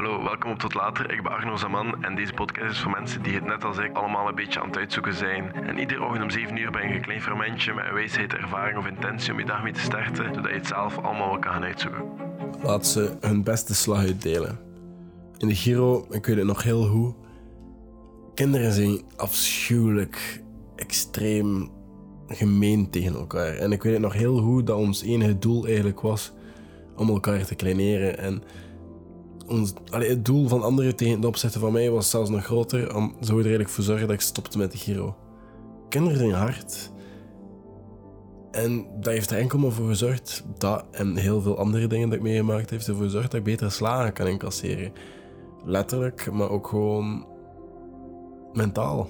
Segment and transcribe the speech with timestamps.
[0.00, 1.12] Hallo, welkom op Tot Later.
[1.12, 3.96] Ik ben Arno Zaman en deze podcast is voor mensen die het net als ik
[3.96, 5.52] allemaal een beetje aan het uitzoeken zijn.
[5.52, 8.78] En iedere ochtend om 7 uur ben je een klein fermentje met een wijsheid, ervaring
[8.78, 11.52] of intentie om je dag mee te starten, zodat je het zelf allemaal wel kan
[11.52, 12.02] gaan uitzoeken.
[12.62, 14.58] Laat ze hun beste slag uitdelen.
[15.38, 17.14] In de Giro, ik weet het nog heel goed,
[18.34, 20.42] kinderen zijn afschuwelijk,
[20.76, 21.70] extreem
[22.26, 23.54] gemeen tegen elkaar.
[23.54, 26.32] En ik weet het nog heel goed dat ons enige doel eigenlijk was
[26.96, 28.18] om elkaar te kleineren.
[28.18, 28.42] En
[29.50, 32.96] ons, het doel van anderen tegen het opzetten van mij was zelfs nog groter.
[32.96, 35.16] Om zo er eigenlijk voor zorgen dat ik stopte met de Giro.
[35.88, 36.90] Kinderen zijn hard.
[38.50, 42.18] En dat heeft er enkel maar voor gezorgd, dat en heel veel andere dingen dat
[42.18, 44.92] ik meegemaakt heeft ervoor gezorgd dat ik betere slagen kan incasseren.
[45.64, 47.26] Letterlijk, maar ook gewoon
[48.52, 49.08] mentaal.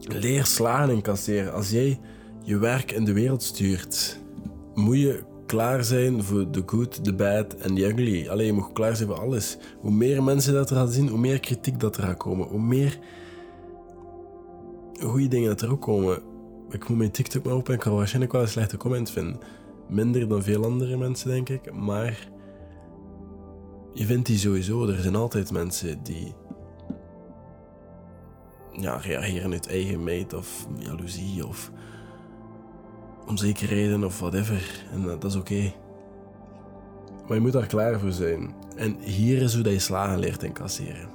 [0.00, 1.52] Leer slagen incasseren.
[1.52, 2.00] Als jij
[2.42, 4.20] je werk in de wereld stuurt,
[4.74, 8.28] moet je klaar zijn voor de good, de bad en de ugly.
[8.28, 9.58] Alleen je moet klaar zijn voor alles.
[9.80, 12.46] Hoe meer mensen dat er gaan zien, hoe meer kritiek dat er gaat komen.
[12.46, 12.98] Hoe meer
[15.00, 16.22] goede dingen dat er ook komen.
[16.70, 19.38] Ik moet mijn TikTok maar open en ik kan waarschijnlijk wel een slechte comment vinden.
[19.88, 21.72] Minder dan veel andere mensen, denk ik.
[21.72, 22.28] Maar
[23.92, 24.88] je vindt die sowieso.
[24.88, 26.34] Er zijn altijd mensen die
[28.72, 31.70] ja, reageren uit eigen meet of jaloezie of
[33.26, 34.84] onzekerheden of whatever.
[34.92, 35.72] En dat, is oké.
[37.26, 38.54] Maar je moet daar klaar voor zijn.
[38.76, 41.08] En hier is hoe dat je slagen leert incasseren.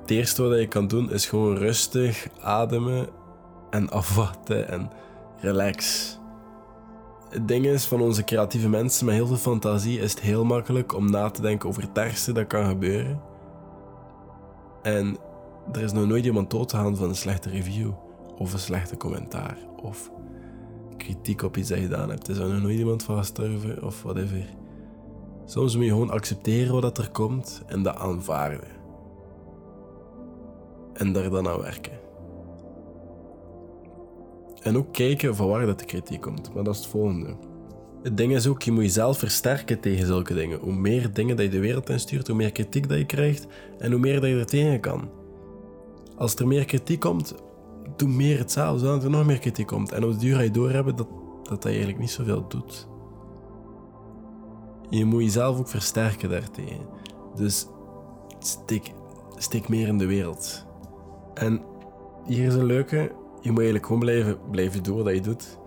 [0.00, 3.08] Het eerste wat je kan doen is gewoon rustig ademen
[3.70, 4.90] en afwachten en
[5.40, 6.18] relax.
[7.30, 10.94] Het ding is, van onze creatieve mensen met heel veel fantasie is het heel makkelijk
[10.94, 13.20] om na te denken over het ergste dat kan gebeuren.
[14.82, 15.16] En
[15.72, 17.90] er is nog nooit iemand doodgegaan van een slechte review
[18.38, 20.10] of een slechte commentaar of
[20.96, 22.28] kritiek op iets dat je gedaan hebt.
[22.28, 24.44] Is er nog nooit iemand van gestorven of whatever.
[25.46, 28.68] Soms moet je gewoon accepteren wat er komt en dat aanvaarden.
[30.92, 31.98] En daar dan aan werken.
[34.62, 36.54] En ook kijken van waar dat de kritiek komt.
[36.54, 37.36] Maar dat is het volgende.
[38.02, 40.58] Het ding is ook, je moet jezelf versterken tegen zulke dingen.
[40.58, 43.46] Hoe meer dingen dat je de wereld instuurt, hoe meer kritiek dat je krijgt
[43.78, 45.10] en hoe meer dat je er tegen kan.
[46.16, 47.34] Als er meer kritiek komt,
[47.96, 49.92] doe meer hetzelfde, zodat er nog meer kritiek komt.
[49.92, 51.08] En op de duur ga je doorhebben dat,
[51.42, 52.88] dat dat eigenlijk niet zoveel doet.
[54.90, 56.86] Je moet jezelf ook versterken daartegen.
[57.34, 57.66] Dus
[59.36, 60.66] steek, meer in de wereld.
[61.34, 61.62] En
[62.24, 63.12] hier is een leuke.
[63.40, 65.58] Je moet eigenlijk gewoon blijven, blijven doen wat je doet.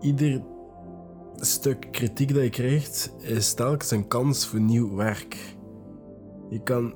[0.00, 0.42] Ieder
[1.34, 5.56] stuk kritiek dat je krijgt, is telkens een kans voor nieuw werk.
[6.48, 6.94] Je kan,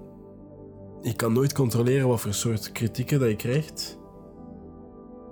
[1.03, 3.99] je kan nooit controleren wat voor soort kritieken dat je krijgt.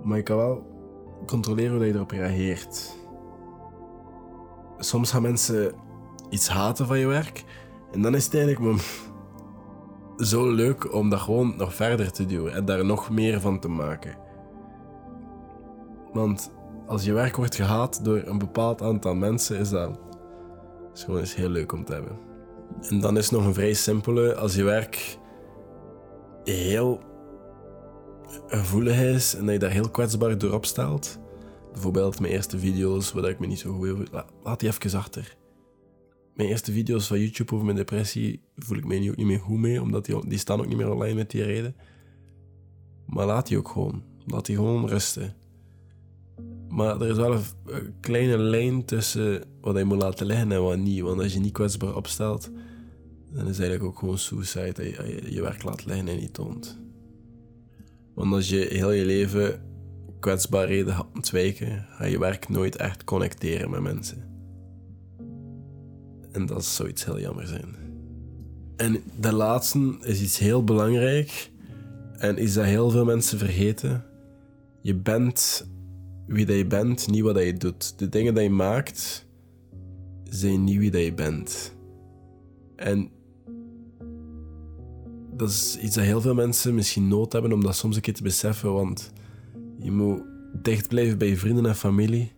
[0.03, 0.63] Maar je kan wel
[1.25, 2.97] controleren hoe je erop reageert.
[4.77, 5.73] Soms gaan mensen
[6.29, 7.43] iets haten van je werk.
[7.91, 8.81] En dan is het eigenlijk
[10.17, 13.67] zo leuk om dat gewoon nog verder te duwen en daar nog meer van te
[13.67, 14.17] maken.
[16.13, 16.51] Want
[16.87, 19.99] als je werk wordt gehaat door een bepaald aantal mensen, is dat
[20.93, 22.17] is gewoon eens heel leuk om te hebben.
[22.81, 25.17] En dan is nog een vrij simpele, als je werk
[26.43, 26.99] heel
[28.47, 31.19] gevoelig is en dat je daar heel kwetsbaar door opstelt.
[31.71, 34.07] Bijvoorbeeld mijn eerste video's waar ik me niet zo goed over...
[34.43, 35.37] Laat die even achter.
[36.33, 39.39] Mijn eerste video's van YouTube over mijn depressie voel ik me nu ook niet meer
[39.39, 41.75] goed mee, omdat die, die staan ook niet meer online met die reden.
[43.05, 44.03] Maar laat die ook gewoon.
[44.25, 45.35] Laat die gewoon rusten.
[46.69, 50.77] Maar er is wel een, kleine lijn tussen wat je moet laten liggen en wat
[50.77, 51.01] niet.
[51.01, 52.51] Want als je niet kwetsbaar opstelt,
[53.31, 56.33] dan is het eigenlijk ook gewoon suicide dat je je werk laat liggen en niet
[56.33, 56.82] toont.
[58.15, 59.61] Want als je heel je leven
[60.19, 64.31] kwetsbaarheden gaat ontwijken, ga je werk nooit echt connecteren met mensen.
[66.31, 67.75] En dat zou iets heel jammer zijn.
[68.75, 71.51] En de laatste is iets heel belangrijk
[72.17, 74.05] en iets dat heel veel mensen vergeten.
[74.81, 75.67] Je bent
[76.27, 77.99] wie dat je bent, niet wat dat je doet.
[77.99, 79.25] De dingen die je maakt,
[80.23, 81.75] zijn niet wie dat je bent.
[82.75, 83.09] En
[85.35, 88.13] dat is iets dat heel veel mensen misschien nood hebben om dat soms een keer
[88.13, 89.11] te beseffen, want
[89.79, 90.21] je moet
[90.61, 92.31] dicht blijven bij je vrienden en familie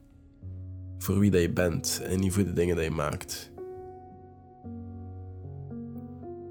[0.98, 3.52] voor wie dat je bent en niet voor de dingen die je maakt.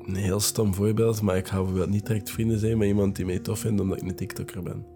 [0.06, 3.24] Een heel stom voorbeeld, maar ik ga bijvoorbeeld niet direct vrienden zijn met iemand die
[3.24, 4.86] mij tof vindt omdat ik een TikToker ben.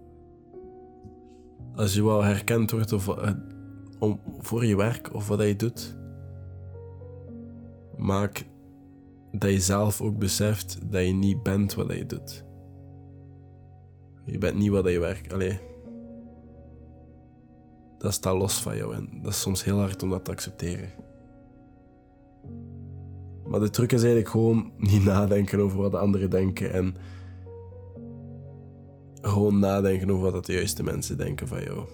[1.75, 3.31] Als je wel herkend wordt of, uh,
[3.99, 5.97] om, voor je werk of wat je doet,
[7.97, 8.45] maak
[9.33, 12.45] dat je zelf ook beseft dat je niet bent wat je doet.
[14.25, 15.33] Je bent niet wat je werkt.
[15.33, 15.59] Allee.
[17.99, 20.91] Dat staat los van jou en dat is soms heel hard om dat te accepteren.
[23.47, 26.95] Maar de truc is eigenlijk gewoon niet nadenken over wat de anderen denken en
[29.21, 31.87] gewoon nadenken over wat de juiste mensen denken van jou.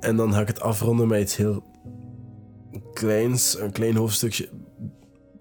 [0.00, 1.62] En dan ga ik het afronden met iets heel
[2.92, 4.48] kleins, een klein hoofdstukje.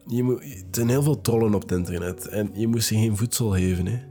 [0.07, 3.17] Je moet, er zijn heel veel trollen op het internet en je moet ze geen
[3.17, 3.85] voedsel geven.
[3.85, 4.01] Hè.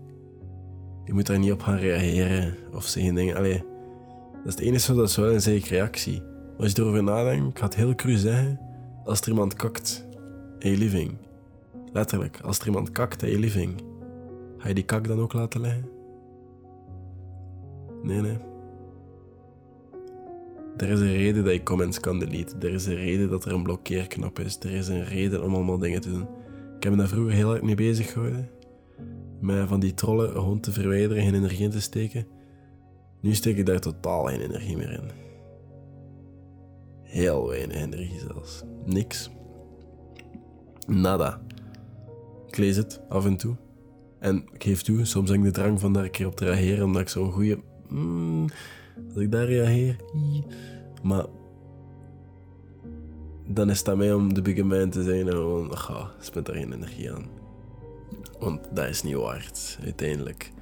[1.05, 3.35] Je moet daar niet op gaan reageren of ze geen dingen.
[3.35, 3.45] Dat
[4.45, 6.21] is het enige dat is wel een zeker reactie.
[6.21, 8.61] Maar als je erover nadenkt, ik het heel cru zeggen,
[9.05, 10.07] als er iemand kakt
[10.59, 11.13] in je living,
[11.93, 13.83] letterlijk, als er iemand kakt in je living,
[14.59, 15.89] ga je die kak dan ook laten liggen?
[18.03, 18.37] Nee, nee.
[20.77, 22.61] Er is een reden dat je comments kan deleten.
[22.61, 24.59] Er is een reden dat er een blokkeerknop is.
[24.59, 26.27] Er is een reden om allemaal dingen te doen.
[26.77, 28.51] Ik heb me daar vroeger heel erg mee bezig gehouden.
[29.41, 32.27] Met van die trollen gewoon te verwijderen, geen energie in te steken.
[33.21, 35.11] Nu steek ik daar totaal geen energie meer in.
[37.03, 38.63] Heel weinig energie zelfs.
[38.85, 39.31] Niks.
[40.87, 41.41] Nada.
[42.47, 43.57] Ik lees het af en toe.
[44.19, 46.45] En ik geef toe, soms heb ik de drang van daar een keer op te
[46.45, 47.59] reageren, omdat ik zo'n goede.
[47.89, 48.47] Mm,
[49.15, 49.97] als ik daar reageer.
[51.03, 51.25] Maar.
[53.47, 55.79] Dan is het aan mij om de big man te zijn en gewoon.
[55.79, 57.27] Ga, spend daar geen energie aan.
[58.39, 60.53] Want dat is niet waard, uiteindelijk.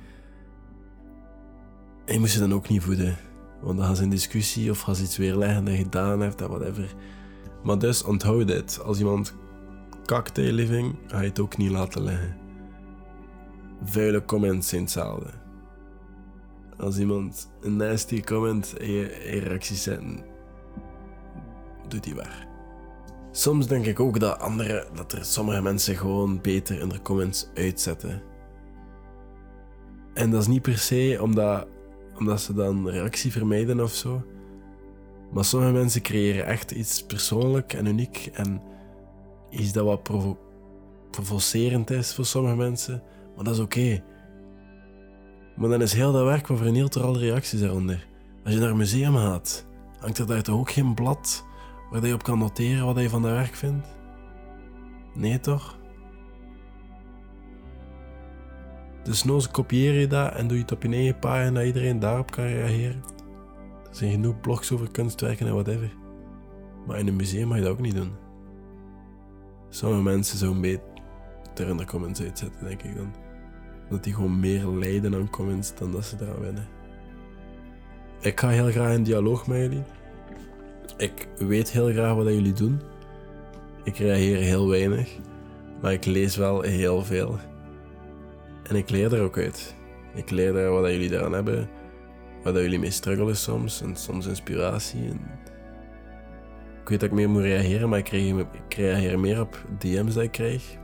[2.05, 3.17] En je moet ze dan ook niet voeden.
[3.63, 6.41] Want dan gaan ze in discussie of gaan ze iets weerleggen dat je gedaan hebt
[6.41, 6.95] en whatever.
[7.63, 8.81] Maar dus onthoud dit.
[8.83, 9.35] Als iemand
[10.05, 12.37] kakt in je living, ga je het ook niet laten liggen.
[13.85, 15.31] Vuile comments zijn hetzelfde.
[16.81, 19.05] Als iemand een nasty comment in je,
[19.41, 20.01] reacties zet,
[21.89, 22.49] doet die waar.
[23.31, 27.49] Soms denk ik ook dat, andere, dat er sommige mensen gewoon beter in de comments
[27.55, 28.23] uitzetten.
[30.15, 31.67] En dat is niet per se omdat,
[32.19, 34.23] omdat ze dan reactie vermijden of zo.
[35.33, 38.31] Maar sommige mensen creëren echt iets persoonlijk en uniek.
[38.33, 38.63] En
[39.51, 40.39] iets dat wat provo
[41.11, 43.03] provocerend is voor sommige mensen.
[43.35, 44.03] Maar dat is oké.
[45.57, 48.07] Maar dan is heel dat werk wat vernielt er al reacties eronder.
[48.45, 49.67] Als je naar een museum gaat,
[49.99, 51.45] hangt er daar toch ook geen blad
[51.91, 53.87] waar je op kan noteren wat je van dat werk vindt?
[55.15, 55.79] Nee toch?
[59.03, 61.99] Dus nou kopieer je dat en doe je het op je eigen pagina dat iedereen
[61.99, 63.03] daarop kan reageren.
[63.89, 65.93] Er zijn genoeg blogs over kunstwerken en whatever.
[66.87, 68.13] Maar in een museum mag je dat ook niet doen.
[69.69, 73.15] Sommige mensen zouden beter in de comments uitzetten, denk ik dan.
[73.91, 76.69] Dat die gewoon meer lijden aan comments dan dat ze eraan winnen.
[78.21, 79.83] Ik ga heel graag in dialoog met jullie.
[80.97, 82.81] Ik weet heel graag wat jullie doen.
[83.85, 85.19] Ik reageer heel weinig,
[85.81, 87.39] maar ik lees wel heel veel.
[88.63, 89.75] En ik leer er ook uit.
[90.15, 91.69] Ik leer daar wat jullie daaraan hebben,
[92.43, 95.05] wat jullie mee struggelen soms, en soms inspiratie.
[96.83, 100.15] Ik weet dat ik meer moet reageren, maar ik reageer, ik reageer meer op DM's
[100.15, 100.79] dat ik krijg.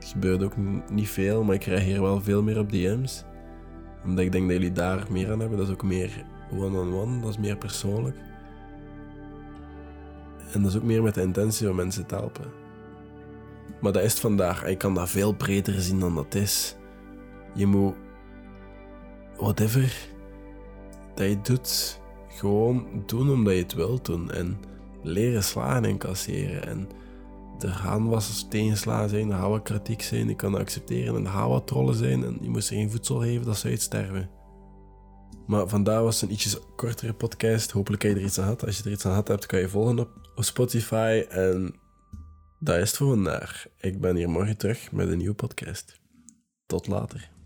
[0.00, 0.54] Het gebeurt ook
[0.90, 3.24] niet veel, maar ik reageer wel veel meer op DM's.
[4.04, 5.58] Omdat ik denk dat jullie daar meer aan hebben.
[5.58, 8.16] Dat is ook meer one-on-one, dat is meer persoonlijk.
[10.52, 12.44] En dat is ook meer met de intentie om mensen te helpen.
[13.80, 14.68] Maar dat is het vandaag.
[14.68, 16.76] Je kan dat veel breder zien dan dat is.
[17.54, 17.94] Je moet,
[19.36, 20.08] whatever
[21.14, 24.30] dat je doet, gewoon doen omdat je het wilt doen.
[24.30, 24.58] En
[25.02, 26.66] leren slagen en kasseren.
[26.66, 26.88] En
[27.62, 31.16] er gaan wat tegenslagen zijn, er gaan kritiek zijn, je kan accepteren.
[31.16, 34.30] En er gaan trollen zijn en je moet ze geen voedsel geven, dat ze uitsterven.
[35.46, 37.70] Maar vandaar was een ietsjes kortere podcast.
[37.70, 38.66] Hopelijk heb je er iets aan gehad.
[38.66, 41.24] Als je er iets aan gehad hebt, kan je volgen op, op Spotify.
[41.28, 41.74] En
[42.58, 43.66] dat is het voor vandaag.
[43.80, 46.00] Ik ben hier morgen terug met een nieuwe podcast.
[46.66, 47.39] Tot later.